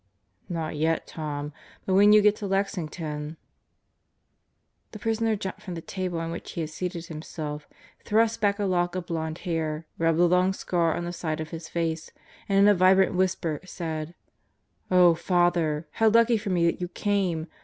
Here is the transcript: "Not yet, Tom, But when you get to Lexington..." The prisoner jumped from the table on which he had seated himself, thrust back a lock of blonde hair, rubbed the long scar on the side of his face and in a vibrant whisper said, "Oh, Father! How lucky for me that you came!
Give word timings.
"Not 0.49 0.77
yet, 0.77 1.05
Tom, 1.05 1.53
But 1.85 1.93
when 1.93 2.11
you 2.11 2.23
get 2.23 2.35
to 2.37 2.47
Lexington..." 2.47 3.37
The 4.93 4.97
prisoner 4.97 5.35
jumped 5.35 5.61
from 5.61 5.75
the 5.75 5.81
table 5.81 6.19
on 6.19 6.31
which 6.31 6.53
he 6.53 6.61
had 6.61 6.71
seated 6.71 7.05
himself, 7.05 7.67
thrust 8.03 8.41
back 8.41 8.57
a 8.57 8.63
lock 8.65 8.95
of 8.95 9.05
blonde 9.05 9.37
hair, 9.45 9.85
rubbed 9.99 10.17
the 10.17 10.27
long 10.27 10.53
scar 10.53 10.95
on 10.95 11.05
the 11.05 11.13
side 11.13 11.39
of 11.39 11.51
his 11.51 11.69
face 11.69 12.09
and 12.49 12.57
in 12.57 12.67
a 12.67 12.73
vibrant 12.73 13.13
whisper 13.13 13.59
said, 13.63 14.15
"Oh, 14.89 15.13
Father! 15.13 15.87
How 15.91 16.09
lucky 16.09 16.39
for 16.39 16.49
me 16.49 16.65
that 16.65 16.81
you 16.81 16.87
came! 16.87 17.45